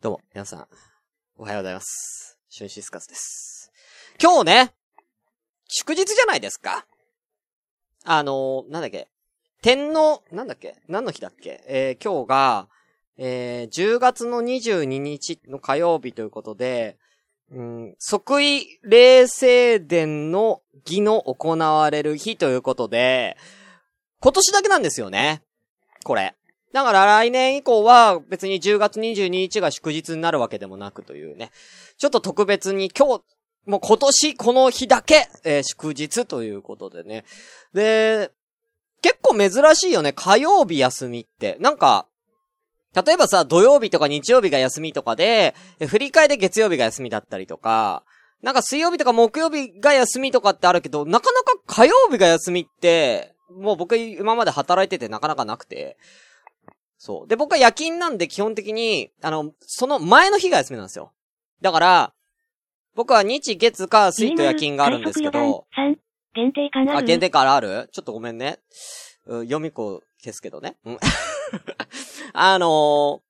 [0.00, 0.66] どうも、皆さん、
[1.36, 2.38] おはようございます。
[2.48, 3.72] シュンシスカスです。
[4.22, 4.72] 今日ね、
[5.66, 6.86] 祝日じゃないですか。
[8.04, 9.08] あのー、なんだっけ、
[9.60, 12.68] 天皇、なんだっけ、何の日だっけ、えー、今日が、
[13.16, 16.96] えー、10月の22日の火曜日ということで、
[17.50, 23.36] うん、即位霊聖殿の儀の行われる日ということで、
[24.20, 25.42] 今年だけなんですよね。
[26.04, 26.37] これ。
[26.72, 31.50] だから来年以降は別に10月22日が祝日になるわけでもなくというね。
[31.96, 33.22] ちょっと特別に今日、
[33.66, 37.24] もう今年この日だけ、えー祝日ということでね。
[37.72, 38.30] で、
[39.02, 40.12] 結構珍しいよね。
[40.12, 41.56] 火曜日休みって。
[41.60, 42.06] なんか、
[42.94, 45.54] 例えばさ、土曜日とか日曜日が休みとかで、
[45.86, 48.02] 振り替えで月曜日が休みだったりとか、
[48.42, 55.96] なんか水曜日とか木曜日が休みとかってあるけど、なかなか火曜日が休みって、もう僕今まで働いててなかなかなくて、
[56.98, 57.28] そう。
[57.28, 61.12] で、僕は夜勤なんで基本的に、あの、その前の日が休みなんですよ。
[61.62, 62.12] だから、
[62.94, 65.96] 僕は日、月、火、水と夜勤があるんですけど、3、
[66.34, 66.96] 限定かな？
[66.98, 67.88] あ、限定からある？
[67.92, 68.58] ちょっとごめんね。
[69.26, 70.76] うん読み子消すけどね。
[70.84, 70.98] うん
[72.34, 73.20] あのー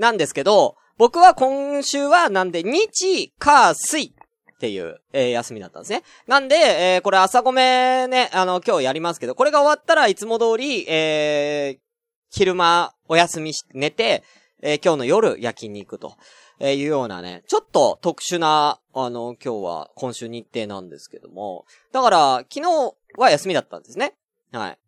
[0.00, 4.12] なんですけど、僕は今週はなんで日、火、水っ
[4.60, 6.04] ていう、えー休みだったんですね。
[6.28, 11.87] なんで、えーこれ朝ごめね、あの、今日やりますけど、これが終わったらいつも通り、えー
[12.30, 14.22] 昼間お休みし、寝て、
[14.60, 16.16] えー今日の夜夜勤に行くと。
[16.60, 24.14] えーいうようなね、ちょっと特殊な、あの、今日は今週日程なんですけども、だから、昨日は休みだったんですね。
[24.52, 24.78] はい。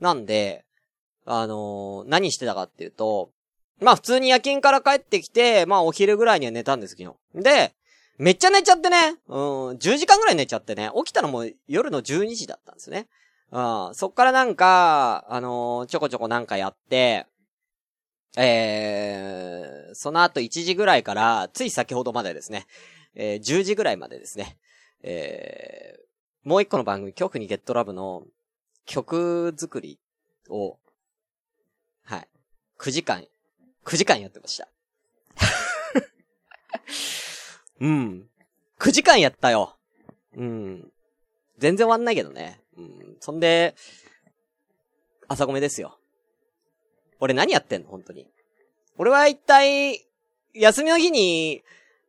[0.00, 0.64] なんで、
[1.26, 3.30] あのー何してたかっていうと、
[3.80, 7.42] まあ普通に夜勤から帰ってきて、まあお昼ぐらいには寝たんです、昨日。
[7.42, 7.74] で、
[8.18, 9.38] めっちゃ寝ちゃってね、うん、
[9.72, 13.06] 10時間ぐらい寝ちゃってね、起きたのも夜の12時だったんですね。
[13.52, 17.26] うん、そっからなんか、あのーちょこちょこなんかやって、
[18.36, 22.66] えー、その後1時ぐらいから、つい先ほどまでですね、
[23.14, 24.58] えー、10時ぐらいまでですね、
[25.02, 28.24] えー、もう一個の番組、曲にゲットラブの
[28.84, 29.98] 曲作り
[30.50, 30.76] を、
[32.04, 32.28] はい、
[32.78, 33.24] 9時間、
[33.84, 34.68] 9時間やってました。
[37.80, 38.28] うん。
[38.78, 39.76] 9時間やったよ。
[40.36, 40.92] うん。
[41.58, 42.60] 全然終わんないけどね。
[42.76, 43.16] うん。
[43.20, 43.74] そんで、
[45.28, 45.98] 朝ごめですよ。
[47.20, 47.88] 俺何やってんの？
[47.88, 48.26] 本当に。
[48.98, 50.06] 俺は一体、
[50.54, 51.62] 休みの日に、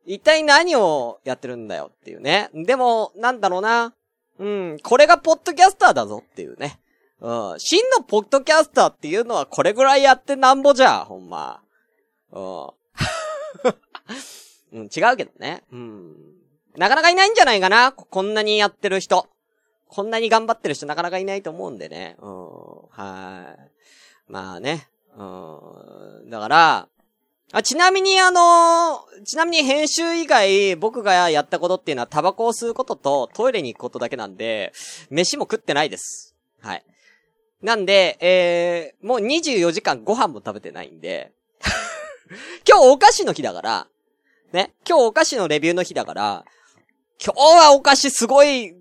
[0.06, 2.50] 一体何をやってるんだよっていうね。
[2.54, 3.94] でも、なんだろうな。
[4.38, 6.78] うん、これがポッドキャスターだぞっていうね。
[7.20, 11.60] うん、真のポッドキャスターっていうのはこれぐらいやってなんぼじゃ、ほんま。
[12.32, 12.68] うん。
[14.80, 15.64] うん、違うけどね。
[15.72, 16.14] うん。
[16.76, 19.28] なかなかいないんじゃないかなこんなにやってる人。
[19.88, 22.16] こんなに頑張ってる人なかなかいないと思うんでね。
[22.20, 22.46] うん。
[22.90, 24.32] はい。
[24.32, 24.88] まあね。
[25.16, 25.22] う
[26.26, 26.30] ん。
[26.30, 26.88] だから、
[27.52, 34.72] あ、ちなみにあのちなみに編集以外僕がやったことっていうのはタバコを吸うこととトイレに行くことだけなんで、
[35.10, 36.36] 飯も食ってないです。
[36.60, 36.84] はい。
[37.62, 41.32] なんで、えー、もう24時間ご飯も食べてないんで、
[42.68, 43.86] 今日お菓子の日だから、
[44.52, 46.44] ね、今日お菓子のレビューの日だから、
[47.24, 48.74] 今日はお菓子すごい、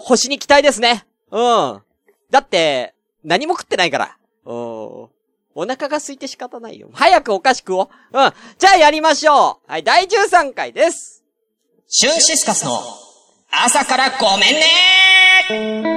[0.00, 1.06] 星に期待ですね。
[1.30, 1.82] うん。
[2.30, 4.16] だって、何も食ってないから。
[4.44, 4.54] うん。
[5.54, 6.88] お腹が空いて仕方ないよ。
[6.92, 7.88] 早くお菓子食おう。
[8.12, 8.32] うん。
[8.58, 9.70] じゃあやりましょう。
[9.70, 11.24] はい、第13回です。
[11.86, 12.80] シュンシスカスの
[13.50, 15.89] 朝からごめんね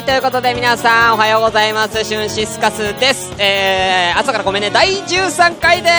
[0.00, 2.04] い、ということで皆さんおはようございます。
[2.04, 3.32] シュンシスカスです。
[3.38, 5.90] えー、朝からごめんね、第13回で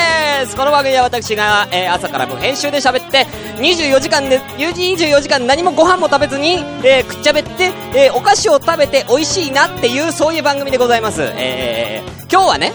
[0.47, 0.55] す。
[0.55, 3.25] この番組は私が、えー、朝から無編集で喋って、
[3.57, 11.21] 24時間で、24時間何もご飯も食べずに、えー、くっちゃべって、えー、お菓子を食べて美味しいなっていう、そういう番組でございます。
[11.21, 12.73] えー、今日はね、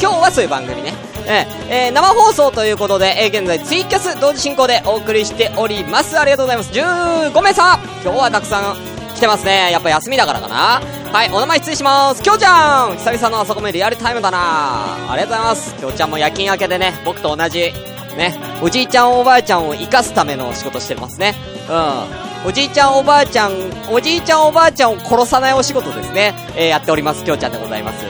[0.00, 0.94] 今日はそういう番組ね。
[1.26, 6.18] えーえー生放送ということで、えー現在ツイキャス同時進行でお送りしております。
[6.18, 6.72] ありがとうございます。
[6.72, 9.72] 15名さん今日はたくさん来てますね。
[9.72, 10.80] やっぱ休みだからかな。
[11.12, 12.22] はい、お名前失礼します。
[12.22, 15.74] きょうちゃん久々の朝ごめリアルタイムだなありがとうございます。
[15.74, 17.72] きょうちゃんも夜勤明けでね、僕と同じ、
[18.16, 21.34] ね、おじいちゃんおばあちゃんを生かすための仕事してますね。
[21.68, 22.48] うん。
[22.48, 23.52] おじいちゃんおばあちゃん、
[23.90, 26.34] おじいちゃんおばあちゃんを殺さないお仕事ですね。
[26.54, 27.24] えーやっております。
[27.24, 28.06] きょうちゃんでございます。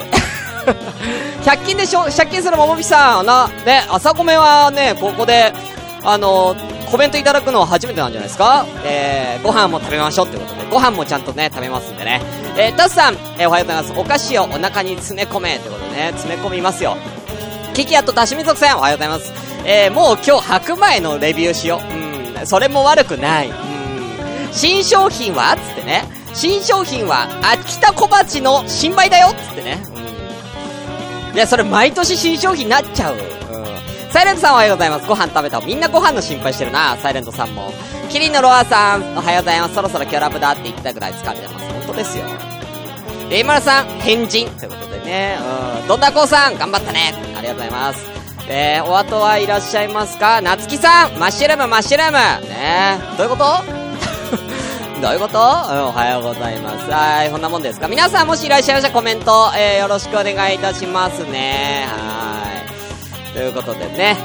[1.48, 5.54] 100均でしょ、借金するももびさん、な、ね、朝米はね、ここで、
[6.04, 6.54] あの、
[6.90, 8.66] コメントいただくのは初めてなんじゃないですか？
[8.84, 12.22] えー、ご飯も食べましょうってことで、ご飯もちゃんとね、食べますんでね。
[12.56, 13.92] えー、タスさん、えー、おはようございます。
[13.98, 16.96] お菓子をお腹に詰め込めってことでね、詰め込みますよ。
[17.74, 19.32] キキアとダシミ族さん、おはようございます。
[19.64, 22.40] えー、もう今日白米のレビューしよう。
[22.40, 23.48] うん、それも悪くない。
[23.48, 23.54] うん、
[24.52, 25.56] 新商品は？
[25.56, 26.04] つってね。
[26.34, 29.78] 新商品は、秋田小鉢の新米だよつってね。
[31.30, 31.34] うん。
[31.34, 33.16] いや、それ毎年新商品になっちゃう。
[34.10, 35.06] サイレントさんおはようございます。
[35.06, 35.60] ご飯食べた？
[35.60, 37.72] みんなご飯の心配してるな、サイレントさんも。
[38.08, 39.74] キリンのロアさん、おはようございます。
[39.74, 41.66] そろそろキャラブだって言ったぐらい疲れてます。
[41.72, 42.24] 本当ですよ。
[43.28, 44.48] レイマルさん、変人。
[44.58, 45.38] ということでね、
[45.82, 45.88] うん。
[45.88, 47.12] どんだこさん、頑張ったね。
[47.36, 48.06] ありがとうございます。
[48.48, 50.40] えー、お後はいらっしゃいますか？
[50.40, 52.48] なつきさん、マッシュルーム、マッシュルーム。
[52.48, 53.44] ねどういうこと？
[55.02, 55.42] どういうこと、お
[55.92, 56.90] はようございます。
[56.90, 57.88] はい、こんなもんですか？
[57.88, 61.86] 皆さんもしいらっしゃいましたらコメント、えー、よろしくお願いいたしますね。
[61.86, 62.57] はい。
[63.38, 64.16] ということでね。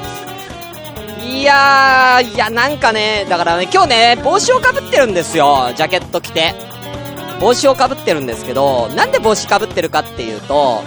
[1.24, 5.72] いやー、いや、なんかね、だからね、今日ね、帽子をかぶってるんですよ。
[5.76, 6.56] ジャケット着て。
[7.40, 10.82] 帽子をかぶってるんですけど、なんで帽子かぶってるかっていうと、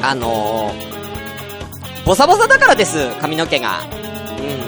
[0.00, 3.80] あのー、ボサボサだからです、髪の毛が。
[3.80, 4.62] うん。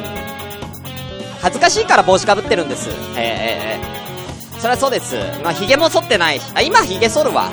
[1.41, 2.91] 恥ずかしいから帽子かぶってるんです。
[3.17, 5.15] ええー、そりゃそうです。
[5.45, 6.41] まあ、髭も剃ってない。
[6.57, 7.49] あ、今髭剃るわ。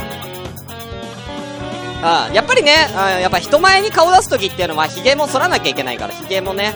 [2.05, 6.73] あやっぱりね、あやっぱ人前に顔出すときっていうのは髭も剃らなきゃいけないから、髭もね。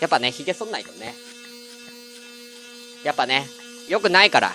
[0.00, 1.14] やっぱね、髭剃んないとね。
[3.04, 3.46] やっぱね、
[3.88, 4.52] よくないから。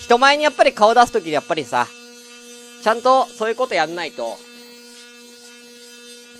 [0.00, 1.88] 人前にやっぱり顔出すときやっぱりさ、
[2.82, 4.38] ちゃんとそういうことやんないと、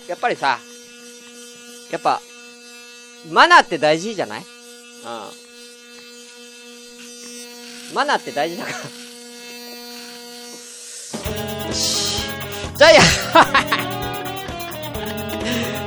[0.07, 0.59] やっぱりさ、
[1.91, 2.21] やっぱ、
[3.29, 4.41] マナーって大事じゃない？
[4.41, 4.45] うん。
[7.95, 8.77] マナーって大事だから
[12.75, 13.01] じゃあや。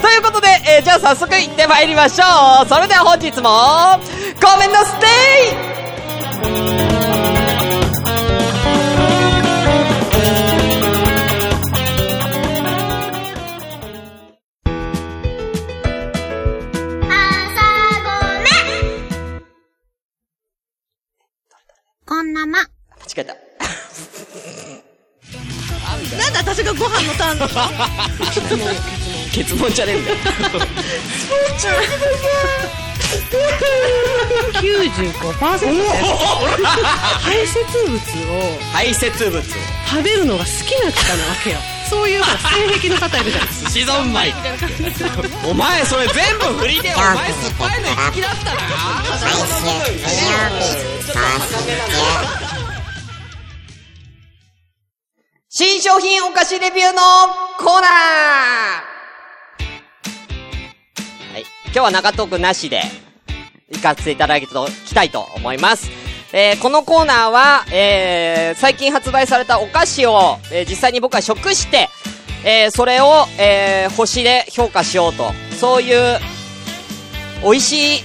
[0.00, 2.24] ということで、えー、じゃあ早速行ってまいりましょ
[2.64, 2.68] う。
[2.68, 3.98] それでは本日も、
[4.40, 5.06] ごめんなステ
[6.72, 6.75] イ
[26.98, 27.48] で私がご飯のターンだ。
[28.32, 28.68] 結問、
[29.32, 30.10] 結問じゃねえんだ。
[30.10, 30.16] よ。
[33.06, 33.46] スポー
[34.56, 35.22] 95%
[37.20, 39.42] 排泄物を排泄物を
[39.86, 41.58] 食べるのが好きな方なわけよ
[41.88, 44.34] そういう性癖の方いるじゃん寿司三昧
[45.48, 48.32] お前それ全部振りでお前酸っぱいの好きだ。
[48.32, 48.54] った
[52.40, 52.45] な
[55.58, 57.00] 新商品お菓子レビューの
[57.58, 57.90] コーナー
[61.32, 61.44] はい。
[61.64, 62.82] 今日は中トークなしで、
[63.72, 64.46] 行かせていただき
[64.94, 65.90] たいと思います。
[66.34, 71.88] えー、このコーナーは、えー、最近発売されたお菓子を、えー、実際に僕は食して、
[72.44, 75.32] えー、それを、えー、星で評価しようと。
[75.58, 76.18] そういう、
[77.42, 78.02] 美味しい、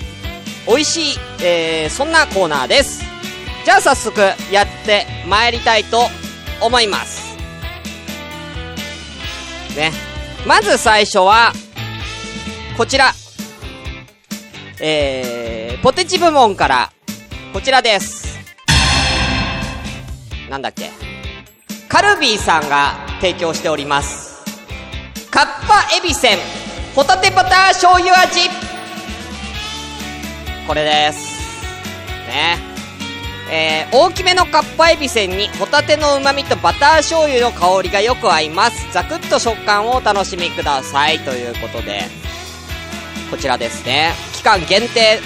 [0.68, 3.04] 美味しい、えー、そんなコーナーです。
[3.66, 4.22] じゃあ早速
[4.54, 6.08] やって参りたいと
[6.62, 7.31] 思います。
[9.76, 9.92] ね。
[10.46, 11.54] まず最初は、
[12.78, 13.14] こちら。
[14.80, 16.92] えー、ポテチ部門から、
[17.54, 18.40] こちらです。
[20.50, 20.90] なんだっけ。
[21.88, 24.44] カルビーさんが提供しております。
[25.30, 26.38] カッパエビせん、
[26.96, 28.50] ホタテバター醤油味。
[30.68, 31.42] これです。
[32.28, 32.71] ね。
[33.54, 38.90] えー、大きめのかっぱえびせんにホタテの旨味とバター醤油の香りがよく合います。
[38.94, 41.20] ザクッと食感をお楽しみください。
[41.20, 42.04] ということで、
[43.30, 44.14] こちらですね。
[44.34, 45.20] 期間限定、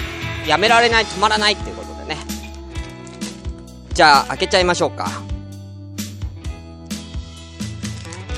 [0.44, 2.20] やめられない、止まらないっていうことでね。
[3.92, 5.08] じゃあ、開けちゃいましょうか。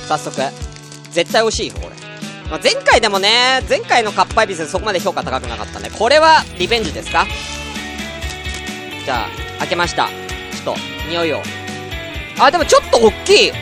[0.06, 0.38] 早速。
[1.12, 1.96] 絶対美味しいよ、これ。
[2.50, 5.90] まあ、前回でもね、前回のかっぱえびせんそこまで評価高くなかったね。
[5.98, 7.26] これはリベンジですか？
[9.06, 10.06] じゃあ、開けました。
[10.06, 11.42] ちょっと、匂いを。
[12.38, 13.52] あ、でもちょっと大きい。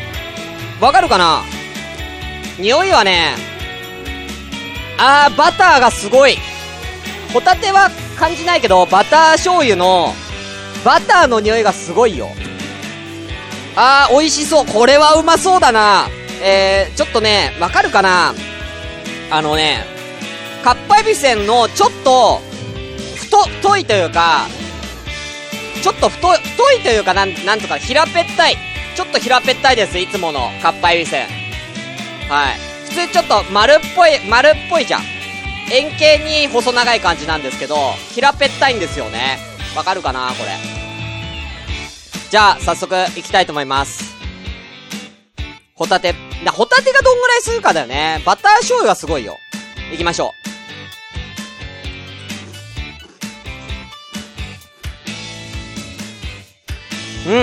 [0.80, 1.42] わかるかな？
[2.58, 3.34] 匂いはね、
[4.98, 6.36] あー、バターがすごい。
[7.32, 10.12] ホタテは感じないけど、バター醤油の、
[10.84, 12.28] バターの匂いがすごいよ。
[13.74, 14.66] あー、美味しそう。
[14.66, 16.08] これはうまそうだな。
[16.42, 18.34] えー、ちょっとね、わかるかな？
[19.30, 19.84] あのね、
[20.62, 22.40] かっぱえびせんのちょっと、
[23.16, 24.46] 太、太いというか、
[25.82, 28.56] ちょっと太い、太いというかなん、なんとか平べったい。
[28.94, 31.26] ちょっと平べったいです、いつものかっぱえびせん。
[32.28, 32.58] はい。
[32.88, 35.02] 普通ちょっと丸っぽい、丸っぽいじゃん。
[35.70, 39.38] 円形に細長い感じなんですけど、平べったいんですよね。
[39.76, 40.50] わかるかなこれ。
[42.30, 44.14] じゃあ、早速、行きたいと思います。
[45.74, 46.14] ホタテ。
[46.44, 48.22] な、ホタテがどんぐらいするかだよね。
[48.24, 49.36] バター醤油はすごいよ。
[49.90, 50.45] 行きましょう。
[57.26, 57.32] うん。
[57.32, 57.34] う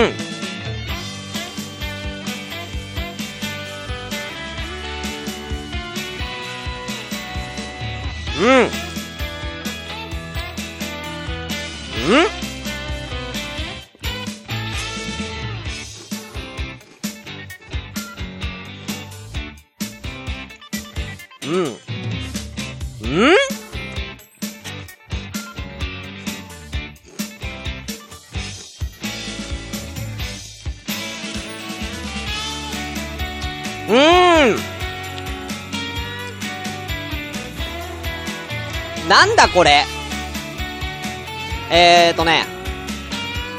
[8.46, 8.48] ん。
[21.44, 21.66] うんうん。
[23.02, 23.53] うん
[39.14, 39.84] なんだこれ？
[41.70, 42.46] えーとね。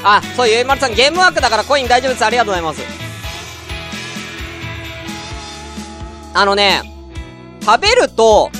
[0.04, 2.26] あ、そう、ゆいまるさん、ゲームワークだからコイン大丈夫です。
[2.26, 2.82] ありがとうございます。
[6.34, 6.82] あのね、
[7.64, 8.50] 食べると、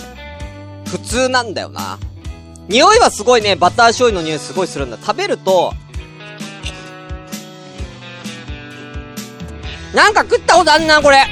[0.86, 1.98] 普通なんだよな。
[2.66, 4.96] 匂いはすごいね、バター醤油の匂いすごいするんだ。
[4.96, 5.74] 食べると、
[9.94, 11.26] なんか食ったことあんな、これ。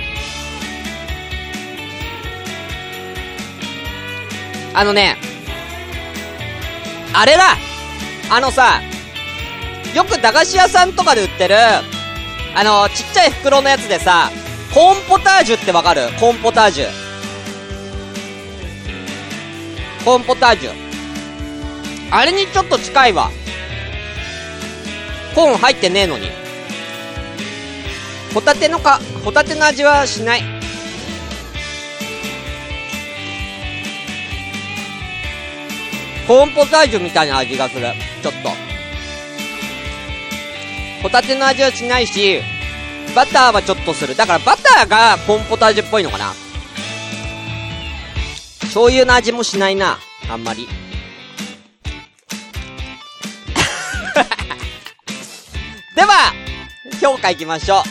[4.74, 5.16] あのね、
[7.16, 7.56] あれだ
[8.30, 8.80] あのさ、
[9.94, 14.30] よく駄菓子屋さんとかで売ってる、あの、ちっちゃい袋のやつでさ、
[14.72, 16.08] コーンポタージュってわかる？
[16.18, 16.86] コーンポタージュ。
[20.04, 20.72] コーンポタージュ。
[22.10, 23.30] あれにちょっと近いわ。
[25.34, 26.28] コーン入ってねえのに。
[28.32, 30.42] ホタテのか、ホタテの味はしない。
[36.26, 37.86] コーンポタージュみたいな味がする。
[38.22, 38.50] ちょっと。
[41.02, 42.40] ホタテの味はしないし、
[43.14, 44.16] バターはちょっとする。
[44.16, 46.32] だからバターがコーンポタージュっぽいのかな。
[48.62, 49.98] 醤油の味もしないな。
[50.30, 50.66] あんまり。
[55.94, 56.32] では、
[57.02, 57.82] 評価いきましょ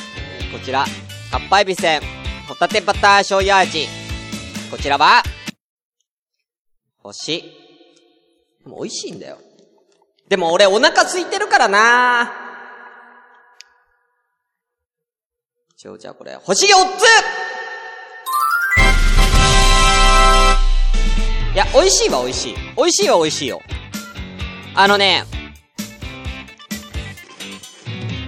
[0.51, 0.57] う。
[0.57, 0.85] こちら、
[1.31, 2.01] かっぱえびせん、
[2.47, 3.87] ホタテバター醤油味。
[4.71, 5.21] こちらは、
[7.03, 7.62] 星。
[8.63, 9.37] でも美味しいんだよ。
[10.27, 12.31] でも俺お腹空いてるからな
[15.75, 17.03] 一応じゃあこれ、星4つ
[21.53, 22.55] いや、美味しいは美味しい。
[22.77, 23.61] 美味しいは美味しいよ。
[24.75, 25.25] あのね、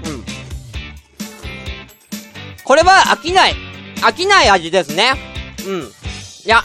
[0.06, 0.24] うん。
[2.64, 3.56] これは飽きない。
[4.02, 5.14] 飽きない味ですね。
[5.66, 5.82] うん。
[5.82, 5.86] い
[6.46, 6.62] や、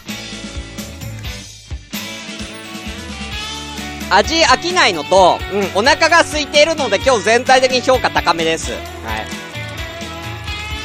[4.11, 8.73] 味飽きないのと、うん、お腹が空いているので今日全体的に評価高めです。
[8.73, 8.81] はい。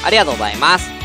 [0.05, 0.95] ありがとうございます。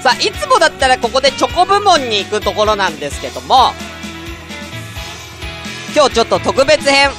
[0.00, 3.72] さあ、いつもだったらここでチョコ部門に行くところなんですけども、
[5.94, 7.10] 今日ちょっと特別編。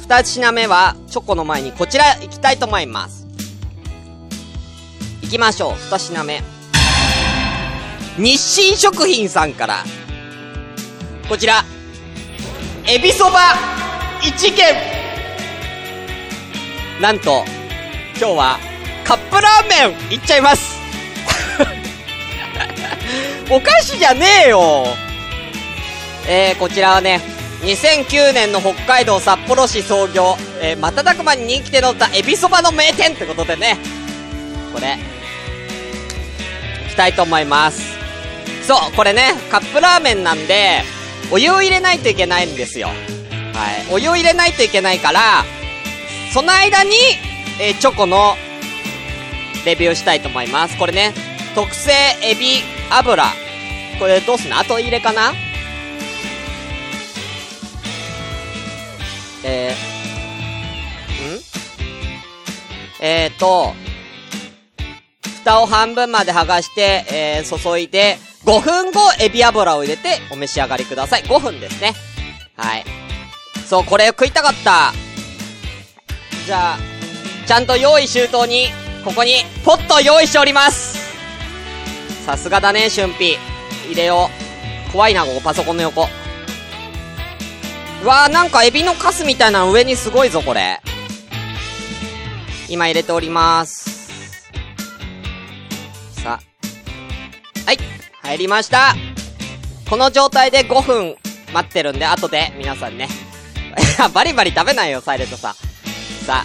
[0.00, 3.26] 二品目は、チョコの前にこちら行きたいと思います。
[5.20, 6.42] 行きましょう、二品目。
[8.16, 9.84] 日清食品さんから、
[11.28, 11.62] こちら、
[12.90, 13.52] エビそば
[14.22, 14.64] 一軒。
[17.02, 17.44] なんと、
[18.18, 18.58] 今日は
[19.04, 20.78] カップラーメンいっちゃいます。
[23.50, 24.86] お菓子じゃねえよ。
[26.26, 27.20] えー、こちらはね、
[27.60, 33.76] 2009年の北海道札幌市創業、えー、瞬く間に人気店のったエビそばの名店ってことでね、
[34.72, 34.96] これ、
[36.86, 37.82] いきたいと思います。
[38.66, 40.84] そう、これね、カップラーメンなんで、
[41.30, 42.88] お湯を入れないといけないんですよ。
[42.88, 42.96] はい。
[43.92, 45.44] お湯を入れないといけないから、
[46.32, 46.90] その間に、
[47.60, 48.36] えーチョコの、
[49.66, 50.78] レビューしたいと思います。
[50.78, 51.12] これね、
[51.54, 53.24] 特製エビ油。
[53.98, 54.58] これどうすんの？
[54.58, 55.32] 後入れかな？
[59.44, 61.40] えー、ん？
[63.00, 63.74] えーと、
[65.40, 68.18] 蓋を半分まで剥がして、えー、注いで、
[68.48, 71.22] 5分後、エビ油を入れてお召し上がりください。
[71.24, 71.92] 5分ですね。
[72.56, 72.84] はい。
[73.66, 74.94] そう、これ食いたかった。
[76.46, 76.78] じゃあ、
[77.46, 78.68] ちゃんと用意周到に、
[79.04, 80.96] ここに、ポット用意しております。
[82.24, 83.36] さすがだね、俊ピ。
[83.86, 84.30] 入れよ
[84.88, 84.92] う。
[84.92, 86.08] 怖いな、ここ、パソコンの横。
[88.02, 90.80] うわー、なんかエビのカスみたいなの上にすごいぞ、これ。
[92.70, 93.87] 今入れております。
[98.28, 98.94] 入りました。
[99.88, 101.16] この状態で5分
[101.54, 103.08] 待ってるんで、後で皆さんね。
[104.12, 105.54] バリバリ食べないよ、サイレントさん。
[106.26, 106.44] さ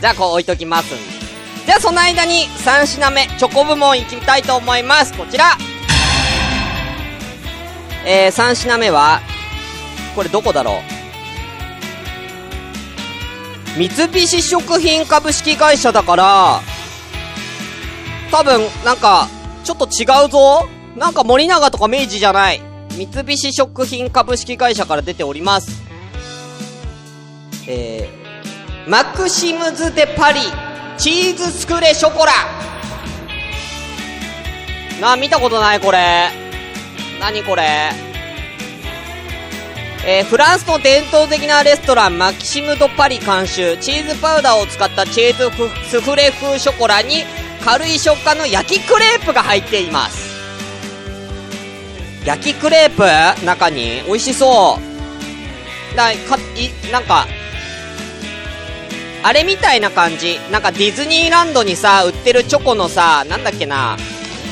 [0.00, 0.96] じゃあこう置いときますんで。
[1.64, 5.14] じゃあその間に3品目、チョコ部門行きたいと思います。
[5.14, 5.56] こちら
[8.04, 9.22] えー、3品目は、
[10.14, 10.82] これどこだろ
[13.76, 16.60] う三菱食品株式会社だから、
[18.30, 19.28] 多分、なんか、
[19.64, 22.60] ちょっと違うぞなんか森永とか明治じゃない。
[22.90, 25.82] 三菱食品株式会社から出ております。
[27.66, 30.40] えー、マクシムズ・デ・パリ、
[30.98, 32.32] チーズスクレショコラ。
[35.00, 36.30] な、見たことないこれ。
[37.18, 37.92] 何これ。
[40.04, 45.48] えー、フランスの伝統的なレストランマキシム・ド・パリ監修チーズパウダーを使ったチーズ
[45.88, 47.22] スフレ風ショコラに
[47.64, 50.31] 軽い食感の焼きクレープが入っています
[52.24, 53.44] 焼きクレープ？
[53.44, 54.02] 中に？
[54.06, 54.78] 美味しそ
[55.92, 55.96] う。
[55.96, 57.26] だかいなんか
[59.24, 60.38] あれみたいな感じ。
[60.50, 63.96] なんかディズニーランドにさ売ってるチョコのさなんだっけな？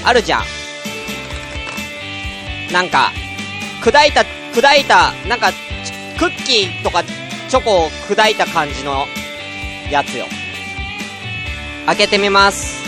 [0.04, 0.42] あるじゃん。
[2.72, 3.10] なんか
[3.82, 5.52] 砕いた砕いたなんか
[6.18, 7.02] クッキーとか
[7.48, 9.06] チョコを砕いた感じの
[9.90, 10.26] やつよ。
[11.86, 12.79] 開けてみます。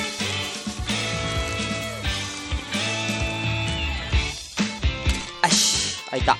[6.12, 6.36] し開いた。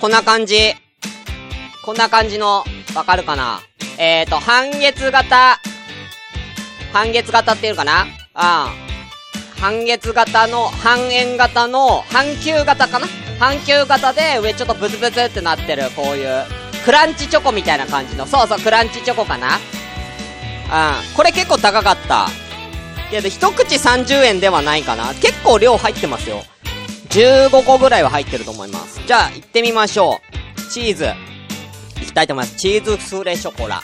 [0.00, 0.74] こんな感じ。
[1.84, 2.64] こんな感じの
[2.94, 3.60] わかるかな？
[3.98, 5.58] えーと半月型。
[6.92, 8.06] 半月型っていうかな？
[8.34, 8.72] ああ。
[9.60, 13.06] 半月型の、半円型の、半球型かな？
[13.38, 16.44] 半球型で上ちょっとブツブツってなってる、こういう、
[16.84, 19.56] クランチチョコみたいな感じの、そうそう、クランチチョコかな？
[19.56, 21.16] うん。
[21.16, 22.28] これ結構高かった。
[23.10, 25.12] けど、一口30円ではないかな。
[25.14, 26.44] 結構量入ってますよ。
[27.10, 29.00] 15個ぐらいは入ってると思います。
[29.06, 30.20] じゃあ、行ってみましょ
[30.58, 30.70] う。
[30.70, 31.06] チーズ。
[32.02, 32.56] いきたいと思います。
[32.56, 33.82] チーズスフレショコラ。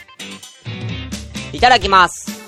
[1.53, 2.44] いただきます。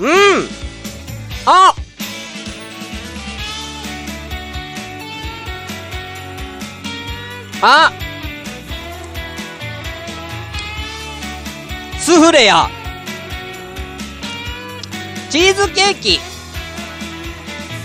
[0.00, 0.08] うん
[1.44, 1.74] あ
[7.60, 7.92] あ
[11.98, 12.68] スフレや
[15.30, 16.18] チーズケーキ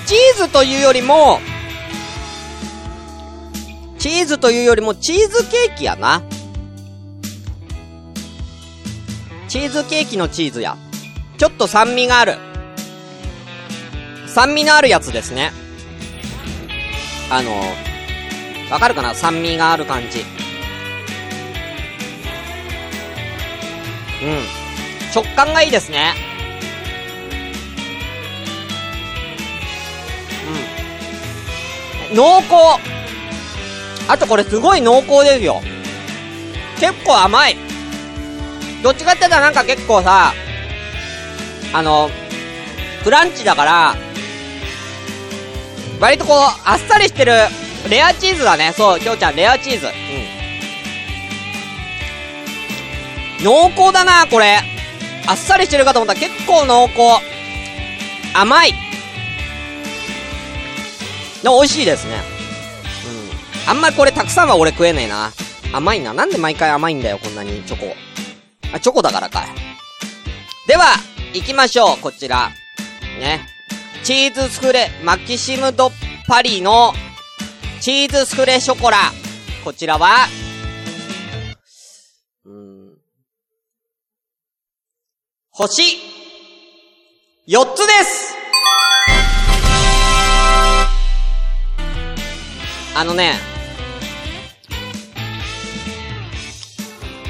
[0.05, 1.39] チーズというよりも
[3.99, 6.23] チーズというよりもチーズケーキやな
[9.47, 10.77] チーズケーキのチーズや
[11.37, 12.37] ちょっと酸味がある。
[14.27, 15.51] 酸味のあるやつですね。
[17.29, 17.51] あの、
[18.71, 19.13] わかるかな？
[19.13, 20.19] 酸味がある感じ。
[20.19, 20.23] う
[24.25, 24.41] ん。
[25.11, 26.13] 食感がいいですね。
[32.13, 32.81] 濃厚
[34.07, 35.61] あとこれすごい濃厚ですよ。
[36.79, 37.57] 結構甘い。
[38.83, 40.33] どっちかって言ったらなんか結構さ、
[41.73, 42.09] あの、
[43.03, 43.95] クランチだから、
[45.99, 47.33] 割とこう、あっさりしてる、
[47.89, 48.73] レアチーズだね。
[48.75, 49.87] そう、きょうちゃん、レアチーズ。
[49.87, 49.89] う
[53.41, 53.45] ん。
[53.45, 54.59] 濃厚だな、これ。
[55.25, 57.25] あっさりしてるかと思ったら結構濃厚。
[58.33, 58.82] 甘い。
[61.43, 62.21] で美味しいですね。
[63.65, 63.69] うん。
[63.69, 65.31] あんまりこれたくさんは俺食えねえな。
[65.73, 66.13] 甘いな。
[66.13, 67.95] なんで毎回甘いんだよ、こんなに、チョコ。
[68.73, 69.47] あ、チョコだからかい。
[70.67, 70.85] では、
[71.33, 72.49] 行きましょう、こちら。
[73.19, 73.45] ね。
[74.03, 75.91] チーズスフレ、マキシムド
[76.27, 76.93] パリの、
[77.81, 78.97] チーズスフレショコラ。
[79.65, 80.27] こちらは、
[82.45, 82.97] うん。
[85.49, 85.83] 星、
[87.47, 88.32] 4つです
[92.95, 93.33] あのね、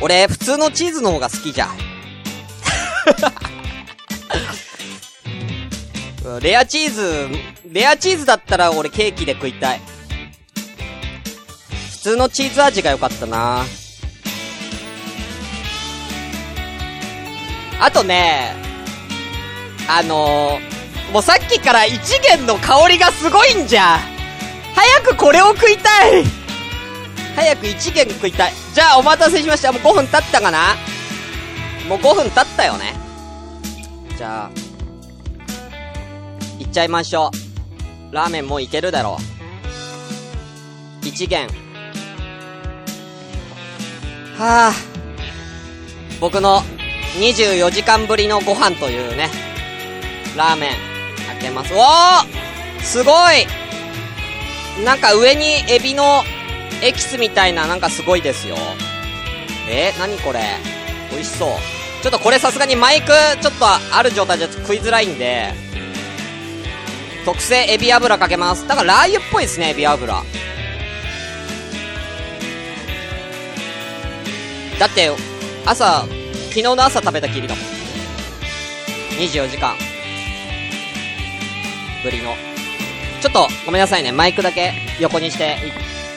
[0.02, 1.78] 俺、普通のチーズの方が好きじゃん。
[6.42, 7.30] レアチーズ、
[7.72, 9.82] レアチーズだったら俺ケーキで食いたい。
[11.92, 13.64] 普通のチーズ味が良かったな
[17.80, 18.54] あとね、
[19.88, 24.13] あのー、もうさっきから一元の香りがすごいんじゃん
[24.76, 26.24] 早くこれを食いたい
[27.36, 28.54] 早く一元食いたい。
[28.74, 29.72] じゃあお待たせしました。
[29.72, 30.76] もう5分経ったかな？
[31.88, 32.94] もう5分経ったよね。
[34.18, 34.52] じゃあ、
[36.60, 37.32] いっちゃいましょ
[38.12, 38.16] う。
[38.16, 39.18] ラーメンもういけるだろ
[41.04, 41.08] う。
[41.08, 41.48] 一元。
[44.38, 44.74] はあ、
[46.22, 46.62] 僕の
[47.20, 49.30] 24時間ぶりのご飯というね、
[50.38, 50.70] ラーメン、
[51.40, 51.74] 開けます。
[51.74, 53.46] おーすごい
[54.86, 56.24] なんか上にエビの
[56.82, 58.58] エキスみたいななんかすごいですよ。
[59.70, 60.42] えー、何これ？
[61.12, 61.50] 美味しそう。
[62.02, 63.08] ちょっとこれさすがにマイク
[63.42, 65.54] ちょっとある状態じゃ食いづらいんで、
[67.24, 68.68] 特製エビ油かけます。
[68.68, 70.14] だからラー油っぽいですね、エビ油。
[74.80, 75.12] だって、
[75.66, 76.02] 朝、
[76.50, 77.64] 昨日の朝食べたきりだもん。
[79.20, 79.76] 24時間。
[82.04, 82.36] ぶりの。
[83.24, 84.12] ちょっと、ごめんなさいね。
[84.12, 85.56] マイクだけ横にして。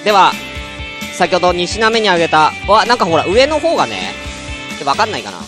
[0.02, 0.32] では、
[1.16, 4.12] 先ほど2品目にあげた、わ、なんかほら、上の方がね、
[4.84, 5.38] わかんないかな。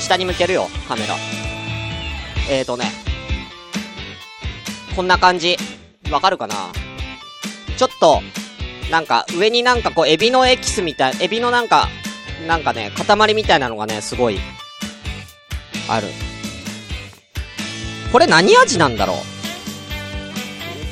[0.00, 1.14] 下に向けるよ、カメラ。
[2.48, 2.90] えーとね、
[4.96, 5.58] こんな感じ。
[6.10, 6.54] わかるかな
[7.76, 8.22] ちょっと、
[8.90, 11.90] なんか、上になんかこう、エビのエキスみたい、エビのなんか、
[12.46, 14.40] なんかね、塊みたいなのがね、すごい、
[15.86, 16.06] ある。
[18.10, 19.35] これ何味なんだろう？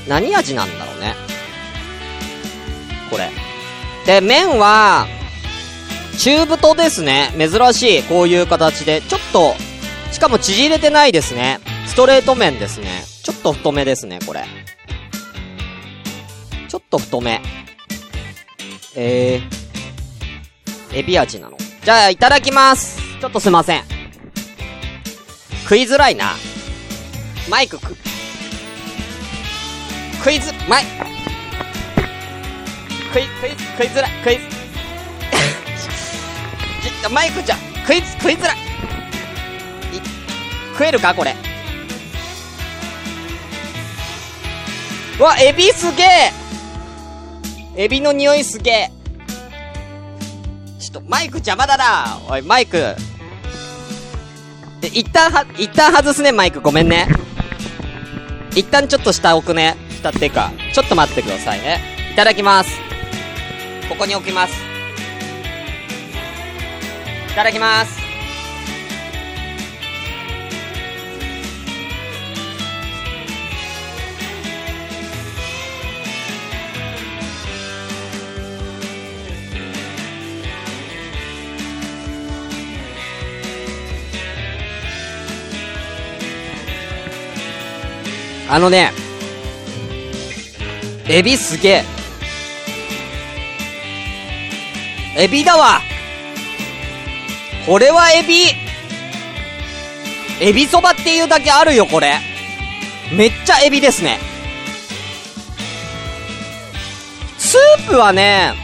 [0.09, 1.15] 何味なんだろうね。
[3.11, 3.31] これ。
[4.07, 5.07] で、麺は、
[6.19, 7.31] 中太ですね。
[7.39, 8.03] 珍しい。
[8.03, 9.01] こういう形で。
[9.03, 9.55] ちょっと、
[10.13, 11.61] しかも縮れてないですね。
[11.87, 13.05] ストレート麺ですね。
[13.23, 14.45] ちょっと太めですね、これ。
[16.69, 17.41] ちょっと太め。
[18.97, 20.99] えー。
[20.99, 21.57] エビ味なの。
[21.85, 23.01] じゃあ、いただきます。
[23.21, 23.83] ちょっとすいません。
[25.63, 26.35] 食いづらいな。
[27.49, 27.97] マイクく、
[30.25, 30.85] クイズ、マイ、
[33.13, 34.43] クイ、クイズ、クイズら、クイズ。
[37.03, 38.55] ちょマイクじゃん、クイズ、クイズら。
[40.73, 41.37] 食えるかこれ。
[45.19, 46.33] うわ、エビすげえ
[47.77, 48.91] エビの匂いすげえ
[50.81, 52.97] ちょっと、マイク邪魔だなおい、マイク。
[54.81, 56.63] え、一旦は、一旦外すね、マイク。
[56.63, 57.09] ごめんね。
[58.55, 59.77] 一旦ちょっと下置くね。
[60.05, 60.53] 下ってか。
[60.75, 61.81] ちょっと待ってくださいね。
[62.13, 62.79] いただきます。
[63.89, 64.55] ここに置きます。
[67.33, 68.05] いただきます。
[88.51, 88.93] あのね、
[91.07, 91.85] エビすげえ。
[95.17, 95.81] エビだわ
[97.67, 98.47] これはエビ
[100.41, 102.19] エビそばっていうだけあるよ、これ。
[103.13, 104.19] めっちゃエビですね。
[107.39, 108.55] スープはね、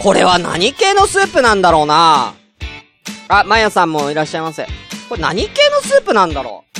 [0.00, 2.34] これは何系のスープなんだろうな
[3.28, 4.66] あ、まやさんもいらっしゃいませ。
[5.08, 6.71] これ何系のスープなんだろう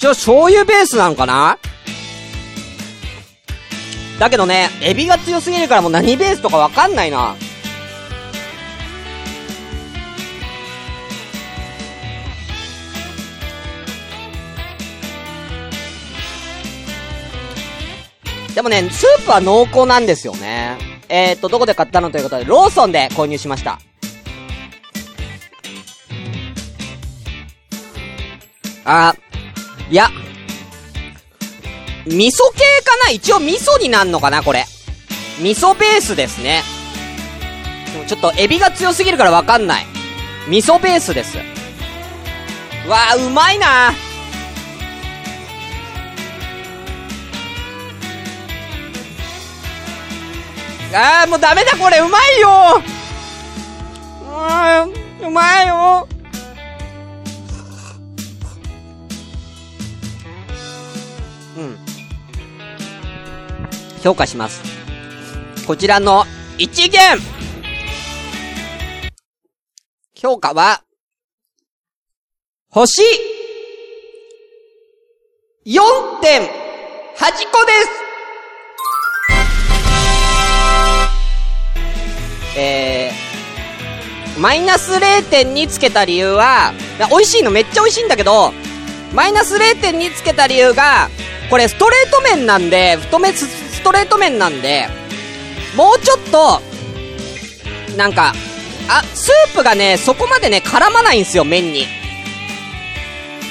[0.00, 1.58] 一応醤油ベースなんかな？
[4.18, 7.36] だけどね、エビが強すぎるからもう何ベースとかわかんないな。
[18.54, 20.78] でもね、スープは濃厚なんですよね。
[21.10, 23.78] えーと、どこで買ったのということで、ローソンで購入しました。
[28.86, 29.29] あー、
[29.90, 30.08] いや、
[32.06, 33.10] 味噌系かな？
[33.10, 34.64] 一応味噌になんのかなこれ。
[35.42, 36.62] 味噌ベースですね。
[37.92, 39.86] でもちょっとエビが強すぎるからわかんない。
[40.48, 41.38] 味噌ベースです。
[42.88, 43.88] わあ、うまいな
[50.92, 52.82] あー、もうダメだこれ、うまいよ
[55.20, 56.08] うん、うまいよ
[61.60, 61.76] うん。
[64.02, 64.62] 評価します。
[65.66, 66.24] こちらの
[66.58, 67.18] 一元
[70.14, 70.82] 評価は、
[72.70, 73.02] 星
[75.66, 75.80] 4.8
[77.52, 77.88] 個です
[82.56, 86.72] えー、マイナス0.2つけた理由は、
[87.10, 88.52] 美味しいのめっちゃ美味しいんだけど、
[89.14, 91.08] マイナス0.2つけた理由が、
[91.50, 94.88] これストレート麺なんで、太めストレート麺なんで、
[95.76, 96.62] もうちょっと、
[97.96, 98.32] なんか、
[98.88, 101.86] あ、スープがね、そこまでね、絡まないんですよ、麺に。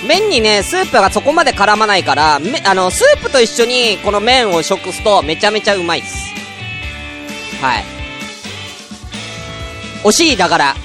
[0.07, 6.33] 麺にね、スープがそこまで絡まないから、め、あの、スープと一緒にこの麺を食すとめちゃめちゃうまいっす。
[7.61, 7.83] はい。
[10.03, 10.75] 惜しい、だから。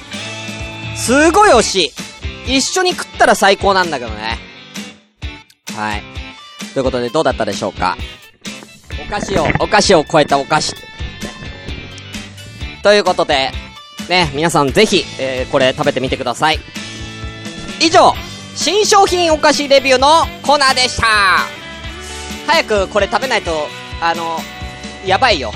[0.96, 1.92] すごい惜し
[2.46, 2.56] い。
[2.58, 4.38] 一緒に食ったら最高なんだけどね。
[5.76, 6.13] はい。
[6.74, 7.96] ということで、どうだったでしょうか？
[9.06, 10.74] お菓子を、お菓子を超えたお菓子。
[12.82, 13.52] ということで、
[14.08, 16.58] ね、皆さんぜひ、えー、これ食べてみてください。
[17.80, 18.12] 以上、
[18.56, 21.06] 新商品お菓子レビューのコーナーでした。
[22.46, 23.68] 早くこれ食べないと、
[24.00, 24.38] あの、
[25.06, 25.52] やばいよ。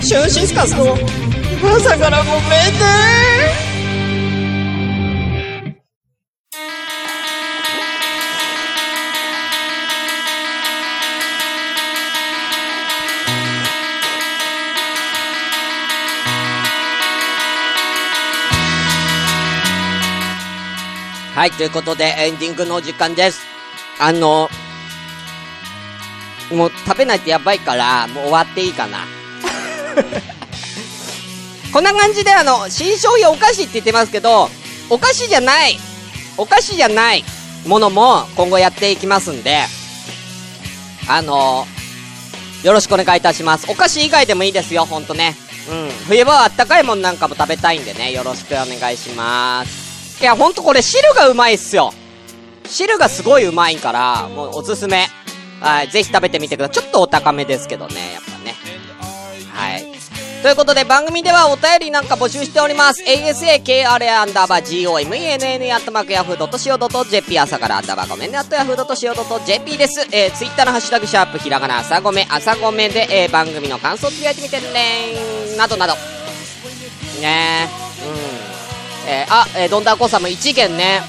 [0.00, 0.96] シュンシスカスの
[1.76, 3.71] 朝からごめんね
[21.34, 23.40] はい、ということでエンディングの時間です。
[23.98, 24.50] あの、
[26.50, 29.06] もう食べないとやばいから、もう終わっていいかな。
[31.72, 34.50] こんな感じであの、新商品お菓子って言ってますけど、
[34.90, 35.78] お菓子じゃない、
[36.36, 37.24] お菓子じゃない
[37.66, 39.64] ものも今後やっていきますんで、
[41.08, 41.66] あの
[42.62, 43.64] よろしくお願いいたします。
[43.68, 45.34] お菓子以外でもいいですよ、ほんとね。
[45.70, 45.90] うん。
[46.08, 49.81] 冬場はあったかいもんなんかも食べたいんでね、よろしくお願いします。
[50.22, 51.92] いや、ほんとこれ汁がうまいっすよ。
[52.64, 55.08] 汁がすごいうまいから、もうおすすめ。
[55.60, 56.82] はい、ぜひ食べてみてください。
[56.82, 58.54] ちょっとお高めですけどね、やっぱね。
[59.52, 59.84] はい。
[60.42, 63.02] ということで番組ではお便りなんか募集しております。
[63.02, 70.06] asakra アンダーバー gomenne アットマークヤフー .co.jp 朝からアンダーバーごめんねアットヤフー .co.jp です。
[70.12, 75.94] えー、ツイッターのハッシュタグシャープひらがな朝ごめ朝ごめで、えー、番組の感想をつぶやいてみてねなどなど。
[77.20, 77.81] ねうん。
[79.06, 81.02] えー、あ、えー、どんだこさんも一元ね。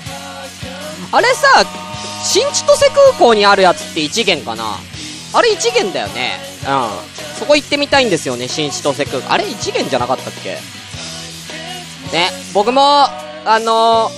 [1.11, 1.63] あれさ、
[2.23, 4.77] 新千歳空港にあるやつって一元かな
[5.33, 6.39] あれ一元だよね。
[6.67, 7.37] うん。
[7.39, 9.31] そこ行ってみたいんですよね、新千歳空港。
[9.31, 10.57] あれ一元じゃなかったっけ？
[12.15, 12.81] ね、僕も、
[13.45, 14.09] あの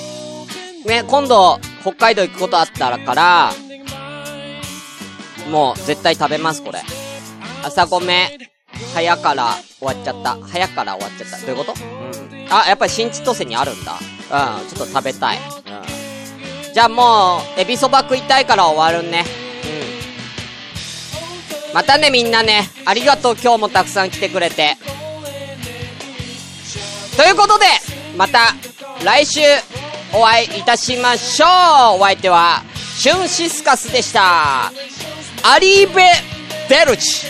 [0.86, 3.54] ー、ね、今度、北海道行くことあったらから、
[5.50, 6.82] もう絶対食べます、これ。
[7.64, 8.38] 朝ごめ、
[8.94, 10.38] 早から終わっちゃった。
[10.48, 11.38] 早から終わっちゃった。
[11.46, 11.74] どういうこと？
[11.74, 11.76] う
[12.36, 12.48] ん。
[12.50, 13.94] あ、やっぱり新千歳にあるんだ。
[13.94, 15.38] うん、ちょっと食べたい。
[15.38, 16.74] うん。
[16.74, 19.26] じゃあもう、エビそば食いたいから終わるね。
[21.70, 21.74] うん。
[21.74, 22.70] またね、みんなね。
[22.86, 24.78] ありがとう、今日もたくさん来てくれて。
[27.16, 27.66] ということで、
[28.18, 28.54] また、
[29.04, 29.42] 来週、
[30.14, 31.46] お会いいたしましょ
[31.96, 32.64] うお相手は、
[32.98, 34.68] シュンシスカスでした。
[35.44, 36.04] アリーベ・
[36.70, 37.28] デルチ。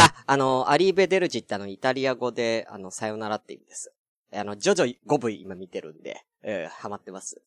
[0.00, 3.92] あ、あの、アリーベデルジってあの、イタリア語で、あの、さよならって意味です。
[4.34, 7.40] あの、ジョジョ5部今見てるんで、えー、ハマってます。